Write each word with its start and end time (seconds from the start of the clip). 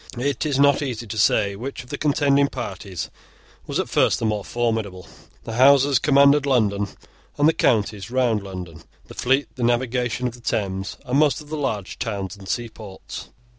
It 0.17 0.47
is 0.47 0.57
not 0.57 0.81
easy 0.81 1.05
to 1.05 1.15
say 1.19 1.55
which 1.55 1.83
of 1.83 1.91
the 1.91 1.97
contending 1.99 2.47
parties 2.47 3.11
was 3.67 3.79
at 3.79 3.87
first 3.87 4.17
the 4.17 4.25
more 4.25 4.43
formidable. 4.43 5.07
The 5.43 5.57
Houses 5.61 5.99
commanded 5.99 6.47
London 6.47 6.87
and 7.37 7.47
the 7.47 7.53
counties 7.53 8.09
round 8.09 8.41
London, 8.41 8.81
the 9.05 9.13
fleet, 9.13 9.49
the 9.57 9.61
navigation 9.63 10.25
of 10.27 10.33
the 10.33 10.41
Thames, 10.41 10.97
and 11.05 11.19
most 11.19 11.39
of 11.39 11.49
the 11.49 11.55
large 11.55 11.99
towns 11.99 12.35
and 12.35 12.49
seaports. 12.49 13.29